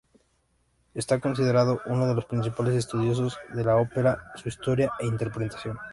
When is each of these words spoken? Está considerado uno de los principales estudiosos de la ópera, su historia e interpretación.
Está 0.95 1.19
considerado 1.19 1.79
uno 1.85 2.07
de 2.07 2.15
los 2.15 2.25
principales 2.25 2.73
estudiosos 2.73 3.37
de 3.53 3.63
la 3.63 3.75
ópera, 3.77 4.31
su 4.33 4.49
historia 4.49 4.91
e 4.99 5.05
interpretación. 5.05 5.77